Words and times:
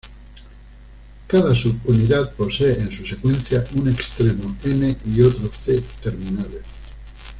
Cada 1.27 1.53
subunidad 1.53 2.33
posee 2.33 2.73
en 2.73 2.91
su 2.91 3.05
secuencia 3.05 3.63
un 3.75 3.87
extremo 3.89 4.57
N- 4.63 4.97
y 5.05 5.21
otro 5.21 5.47
C-terminales. 5.49 6.63